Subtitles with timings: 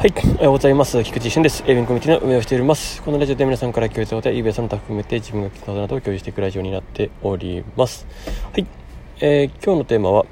[0.00, 1.04] はい、おはようございます。
[1.04, 1.62] 菊池俊です。
[1.66, 3.02] エビンコミュニティの運営をしております。
[3.02, 8.06] このラジオで皆さんから共有された eBay さんと含めて自分が聞くことなどを共有していくラジオになっております。
[8.50, 8.66] はい、
[9.20, 10.24] えー、今日のテーマは、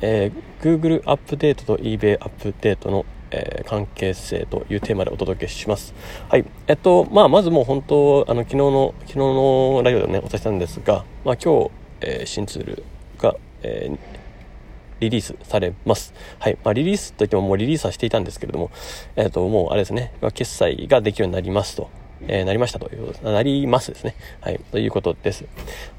[0.00, 5.94] えー、Google アップデートと eBay アップデートの、えー、関係性というテーマでお届けします。
[6.28, 11.70] はい、えっと、まあ、まずもう本当、あの、昨日の、昨日のラジオでね、お伝えしたんですが、まあ、今日、
[12.00, 12.82] えー、新ツール
[13.20, 13.98] が、えー、
[15.00, 16.14] リリースされます。
[16.38, 16.58] はい。
[16.64, 18.70] まあ、リリースといってももうリリースはしていたんですけれども、
[19.16, 21.90] えっ、ー、と、もうあれですね、まあ、決済ができるようになりますと。
[22.26, 24.16] えー、なりましたという、なりますですね。
[24.40, 24.60] はい。
[24.72, 25.44] ということです。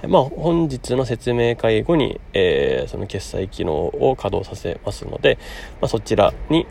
[0.02, 5.38] はい、まあ、本日の説明会後に、えー、その決済機能を稼働させますので、
[5.79, 6.68] まあ、そちらに、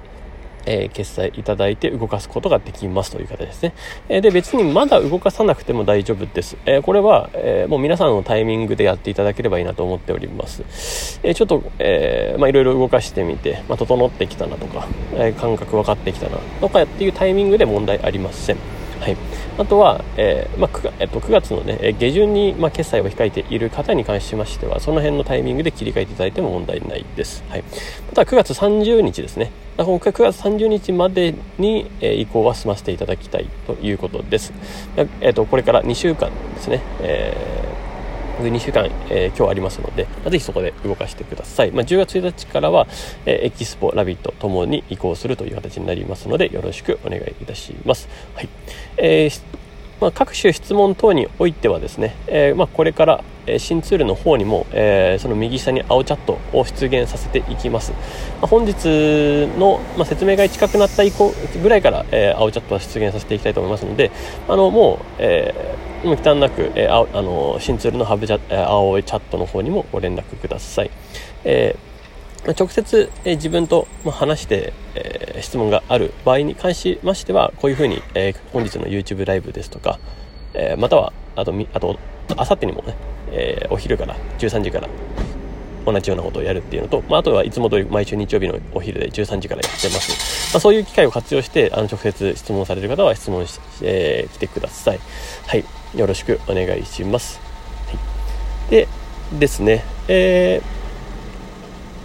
[0.68, 3.72] え、決済いただいて動かすことができますという形ですね。
[4.08, 6.56] え、で、別にまだ動かさなくても大丈夫です。
[6.66, 11.20] え、これは、えもう皆さんのタイミングでやっていただければいいなと思っております。
[11.22, 18.77] えちょっと、えまあ、いろいろ動かしてみて、まあ、整ってきたなとか、え感覚分かってきたなとかっていうタイミングで問題ありません。
[19.00, 19.16] はい。
[19.58, 27.44] あとは、えーまあ 9, えっと、9月の、ね、下旬に、まあ、決済を控えている方に関しましては、その辺のタイミングで切り替えていただいても問題ないです。
[27.48, 27.62] はい。
[27.62, 29.50] また9月30日ですね。
[29.76, 34.52] 今回9月30日までに、えー、移行は済ませていただきたいということです。
[35.20, 36.82] えっ、と、これから2週間ですね。
[37.00, 37.67] えー
[38.42, 41.70] 2週間、えー、今日ありますので、まあ、ぜひそこで動かしてください。
[41.72, 42.86] まあ、10月1日からは、
[43.26, 48.08] えー、エキスポ、ラビットともに移行するという形になりますので、よろしくお願いいたします。
[48.34, 48.48] はい。
[48.96, 49.42] えー、
[50.00, 53.24] まあ、各種質問等においてはですね、えー、まあ、これから、
[53.58, 57.92] 新ツールの方にも、えー、その右下に青チャットを出現させていきます。
[57.92, 57.98] ま
[58.42, 58.74] あ、本日
[59.58, 61.32] の、まあ、説明会近くなった以降
[61.62, 64.10] ぐらいから、えー、青チャットは出現させていきたいと思いますので、
[64.48, 70.90] あのもう、えー、もう忌憚なく、えー、あの新ツールのハブチャ、青いチャットの方にもご連絡ください。
[71.44, 71.88] えー
[72.46, 79.98] 直接、え自分と話して、え、質問がある場合に関しましては、こういうふうに、え、本日の YouTube ライブですとか、
[80.54, 81.98] え、または、あと、あと、
[82.36, 82.94] あさってにもね、
[83.32, 84.88] えお昼から13時から
[85.92, 90.52] 同じようなことをやるっていうのと、まあ、あとはいつも通り毎週日曜日のお昼で13時からやってます。
[90.52, 95.00] まあ、そういう機会を活用して、あの、直接質問される方は質問し、えー、来てください。
[95.46, 95.64] はい。
[95.94, 97.40] よろしくお願いします。
[97.86, 98.70] はい。
[98.70, 98.88] で、
[99.38, 100.78] ですね、えー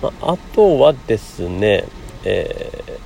[0.03, 1.85] まあ、あとはですね、
[2.25, 2.99] えー、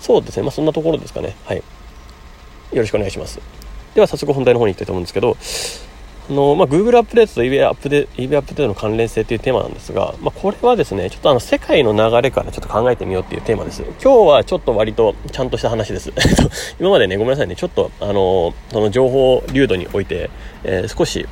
[0.00, 1.36] そうですね、まあ、そんなところですかね。
[1.44, 1.56] はい。
[1.58, 1.62] よ
[2.72, 3.40] ろしくお願いします。
[3.94, 5.36] では、早速本題の方に行きたいと思うんですけど、
[6.32, 13.82] のまあ、Google アップデートと EV アップデ EV アップデートの関連性というテーマなんですが、まあ、これはですね、ちょっとあの世界の流れからちょっと考えてみようっていうテーマです。
[14.02, 16.12] 今日はちょっと割とちゃんとした話です。
[16.78, 20.30] 今までね、ごめんなさいね、ちょっとあのその情報流動において、
[20.64, 21.26] えー、少し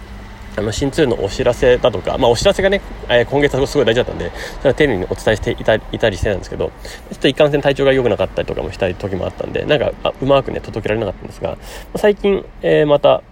[0.58, 11.56] あの、新ツールのお知らせだとか、まあ、お知らせがね、えー、今月はすごい大事だったんで、それは丁寧にお伝えしていたいたりしてたんですけど、ちょっと一貫性体調が良くなかったりとかもしたい時もあったんで、なんか、あうまくね、届けられなかったんですが、
[11.92, 13.22] ま、最近、えー、また、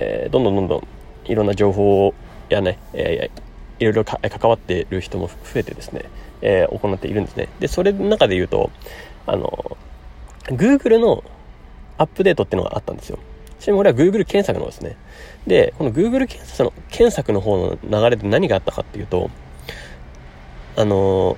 [0.00, 0.88] えー、どんどんどんどん、
[1.30, 2.14] いろんな情報
[2.48, 3.40] やね、えー、
[3.80, 6.04] いろいろ関わっている人も増えてですね、
[6.42, 7.48] えー、行っているんですね。
[7.60, 8.70] で、それの中で言うと、
[9.26, 9.76] あの、
[10.46, 11.22] Google の
[11.98, 13.18] アップデートっていうのがあったんですよ。
[13.60, 14.96] ちなみに俺は Google 検索のですね。
[15.46, 19.30] で、この Google 検索の検索の方の流れで何があったかっていうと、
[20.76, 21.36] あの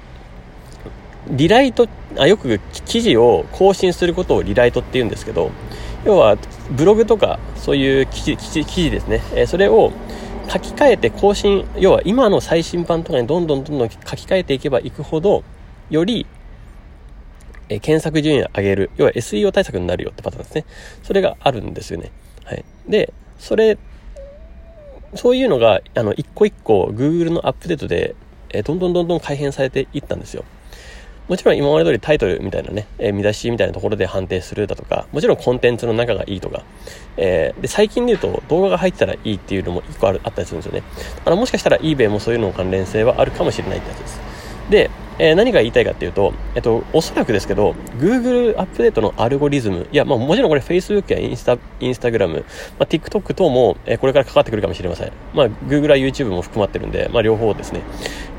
[1.28, 5.50] リライト、あ、よく記事を更新することをリライトって言うんですけど、
[6.04, 6.36] 要は
[6.72, 9.20] ブログとかそういう記事、記事記事ですね。
[9.34, 9.92] え、それを
[10.48, 15.44] 書き換えて更新、要は今の最新版とかにどんどんどんどん書き換えていけばいくほど、
[15.90, 16.26] より
[17.72, 18.90] え検索順位を上げる。
[18.96, 20.64] 要は SEO 対策になるよってパターンですね。
[21.02, 22.10] それがあるんですよね。
[22.44, 22.64] はい。
[22.88, 23.78] で、それ、
[25.14, 28.14] そういうのが、あの、一個一個 Google のアップデートで、
[28.50, 30.44] えどんどんどんどん改変されていったんですよ。
[31.28, 36.62] もちろん今まで通りタイトルみたいなね、えー、見出しみたいなところで判定するだとか、もちろんコンテンツの中がいいとか、
[37.16, 40.82] えー、で、最近で言うと動画が入ったらいいっていうのも一個あるあったりするんですよね。
[41.24, 44.20] あの、もしかしたら eBay もそういうのの関連性はあるかもしれないってやつです。
[44.70, 44.90] で、
[45.22, 52.44] えー、何が言いたいかっていうと、えっと、おそらくですけど、Google アップデートのアルゴリズム、いや、まあもちろんこれ Facebook やインスタ、インスタグラム、
[52.76, 55.12] まあ、TikTok 等も、えー、これからかかってくるかもしれません。
[55.32, 57.82] まあ Google は YouTube も含まってるんで、まあ両方ですね。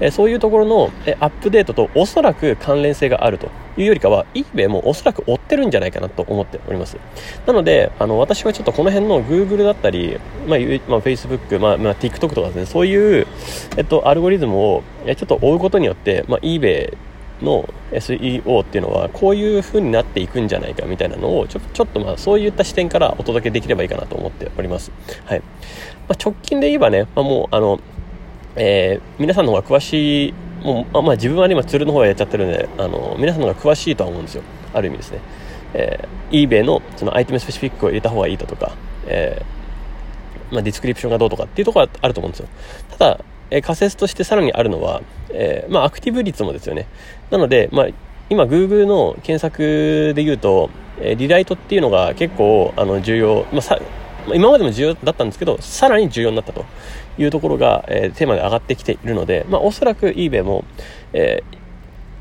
[0.02, 6.98] えー、そういうところの、えアップデートとおそらく関連性があるというよりかは、eBay もおそらく追ってるんじゃないかなと思っております。
[7.46, 13.28] なので、あの、私はちょっとこの辺の Google だったり、まあ、まあ、Facebook、まあ、まあ、TikTok とかですね、そういう、
[13.78, 16.96] えっと、アルゴリズムを、ちょっと追うことによって、まあ、eBay
[17.42, 24.92] の SEO っていうのはこういう風になっていくんじゃないかみたいなのをちょちょっとまあそういった視点からお届けできればいいかなと思っております。
[25.26, 25.40] はい。
[26.08, 27.80] まあ、直近で言えばね、まあ、もうあの、
[28.56, 30.34] えー、皆さんの方が詳しい、
[30.64, 34.44] もう、まあ、自分は今ツールの方はやっちゃってるんで、あの、皆さんの方が詳しいとは思うんですよ。
[34.74, 35.20] ある意味ですね。
[35.74, 38.72] えー、eBay のその item specific を入れた方がいいだとか、
[39.06, 42.48] えー、まあ、 description がどうとかっていうところはあると思うんですよ。
[42.92, 43.20] ただ、
[43.52, 45.02] えー、仮説としてさらにあるのは、
[45.32, 46.88] え、まあ、アクティブ率もですよね。
[47.30, 47.88] なので、まあ、
[48.30, 50.70] 今 Google の検索で言うと、
[51.02, 53.80] え、リライトっていうのが結構あの重要、まあ、
[54.28, 56.66] 今までも重要だったんですけど、さらに重要になったと
[57.18, 60.64] いうところが、えー、テーマで上がってきているので、まあ、おそらく eBay も、
[61.14, 61.64] えー、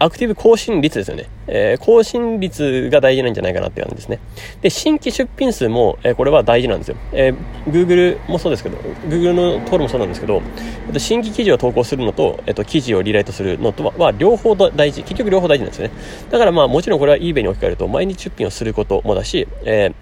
[0.05, 1.29] アクティブ更新率ですよね。
[1.47, 4.19] えー、更新率が大事なんじゃないかなって感じですね。
[4.61, 6.97] で、新規出品数も、えー、これは大事なんですよ。
[7.13, 7.37] えー、
[7.71, 8.79] Google もそうですけど、
[9.09, 10.43] Google のトールもそうなんですけど、
[10.89, 15.03] えっと、新規記事を投稿するのと、えっと、記事をリライトするのとは、は両方大事。
[15.03, 15.95] 結局両方大事なんですよね。
[16.31, 19.93] だからまあもちろんこれは eBay に置き換えると、毎日出品をすることもだし、え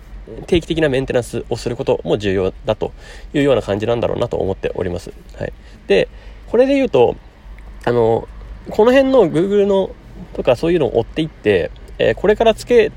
[0.47, 2.93] 定期的なメンテナンスをすることも重要だと
[3.35, 5.12] いうような感じなんだろうなと思っております。
[5.37, 5.53] はい。
[5.87, 6.09] で、
[6.49, 7.17] これで言うと、
[7.85, 8.29] あの、
[8.71, 9.91] この辺の Google の
[10.35, 12.93] とかそういうのを追っていって、えー、これからつけ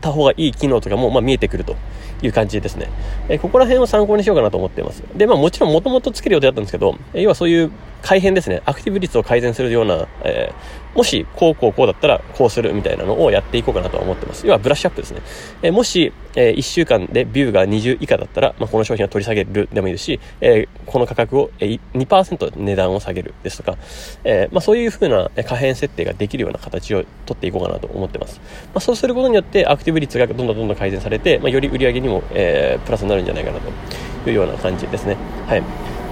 [0.00, 1.76] た方がいい機能とかも、まあ、見えてくると
[2.22, 2.88] いう感じですね。
[3.28, 5.02] えー、ここら辺を参考にしようかなと思っています。
[5.14, 7.70] で、まあもちろんもともとつける予定だったんですけど、えー、要はそういう
[8.02, 8.62] 改変ですね。
[8.64, 14.46] アクティブ率を改善するような、えー、もし、こうこうこうだったら、こうするみたいなのをやっていこうかなと思ってます。
[14.46, 15.20] 要はブラッシュアップですね。
[15.62, 23.78] えー、もし、えー、1週間でビューが20以下だったら、まあ、この商品を取り下げるでもいいですし、えー、この価格を、え、2%値段を下げるですとか、
[24.24, 28.40] えー、まあ、そういう風な可変設定ができるような形を取っていこうかなと思ってます。
[28.66, 35.16] まあ、そうすることによって、アクティブ率がどんどんどんどん改善されて、まあ、より売り上げにも、えー、プラスになるんじゃないかなというような感じですね。
[35.46, 35.62] はい。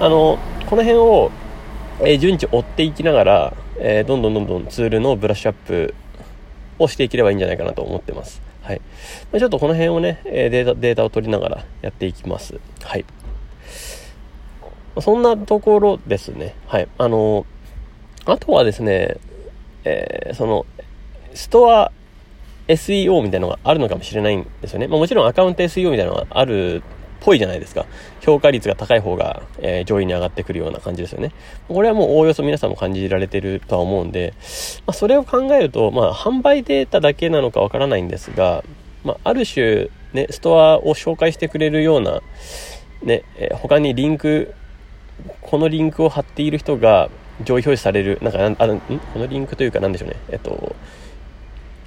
[0.00, 1.30] あの、この辺を、
[2.00, 5.94] えー、順次追っていきながら、えー、どんどんどんどんツールのブラッシュアップ
[6.78, 8.40] をしていければいいんじゃないかなと思ってます。
[8.62, 8.80] はい。
[9.32, 12.60] まあ、ちょっとこの辺をね、えデータ、データを取りながらやっていきます。
[12.82, 13.04] はい。
[15.00, 16.54] そんなところですね。
[16.66, 16.88] はい。
[16.98, 17.46] あの
[18.26, 19.16] あとはですね、
[19.84, 20.66] えー、その、
[21.34, 21.92] ストア
[22.68, 24.86] SEO みたいなのがあるのかもしれないんですよね。
[24.86, 26.82] まあ、もちろんアカウント SEO みたいなのがある
[27.20, 27.86] ぽいじゃないですか。
[28.20, 31.32] 評価率が高い方が、えー、上位に上がってくるような感じですよね。
[31.68, 34.34] これはもうおおよそ皆さんも感じられてるとは思うんで、
[34.86, 38.64] まあ、それを考えると、まあ、販売データだけなのかわからないんですが、
[39.04, 42.20] まあ、ある種、ね、ストアを紹介してくれるような、
[43.02, 44.54] ね、えー、他にリンク、
[45.40, 47.10] このリンクを貼っている人が
[47.44, 50.16] 上位表示される、なんか、あの、んこのリンクというかなんでしょうね。
[50.30, 50.74] えっと、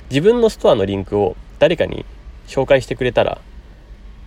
[0.09, 2.05] 自分のストアのリンクを誰かに
[2.47, 3.39] 紹介してくれたら、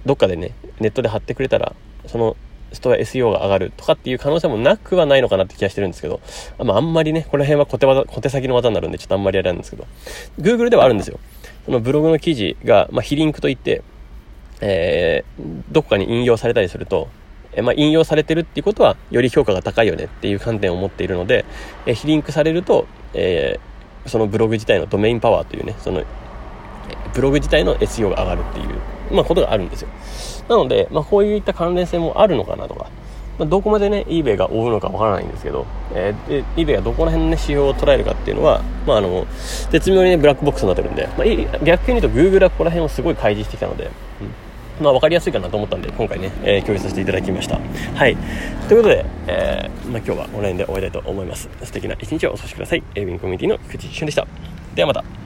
[0.07, 1.75] どっかでね、ネットで貼ってくれたら、
[2.07, 2.37] その
[2.75, 6.21] ストア SEO が上がるとかっていう可能性もなくはないのかなって気がしてるんですけど、
[6.59, 9.87] まあ、あんまりね、この辺は小手技、小手先の技になるんで、ちょっとあんまりあれなんですけど、
[10.39, 11.19] Google ではあるんですよ。
[11.65, 13.83] そのブログの記事が、まあ、非リンクといって、
[14.61, 17.09] えー、どこかに引用されたりすると、
[17.57, 21.45] えまあ、引用されてるっていうことは、より評価が高いよねっていう観点を持っているので、
[21.87, 26.03] え非リンクされると、えー、そのブログ自体のドメインパワーというね、その、
[27.15, 28.69] ブログ自体の SEO が上がるっていう
[29.11, 29.89] まあ、ことがあるんですよ。
[30.49, 32.91] なので、まあ、こういった関連性もあるのかなとか、
[33.39, 39.27] まあ、どこまでね、eBay が追うのかわからないんですけど、えー、eBay がどこら辺のね、指標を捉えるかっていうのは、まあ、あの、
[39.71, 43.91] 絶妙にね、ブラックボックスになってるんで、まあ、逆に言うと Google はここら辺をすごい開示してきたので、
[44.81, 47.59] うん、まあ、わかりやすいかなと思ったんで、今回ね、えー、共有させていただきました。
[47.95, 48.17] はい。
[48.69, 51.49] ということで、えー、まあ、今日はオンラインで終わりたいと思います。
[51.63, 52.83] 素敵な一日をお過ごしください。
[52.95, 54.27] エイビンコミュニティの菊池俊でした。
[54.75, 55.24] ではまた。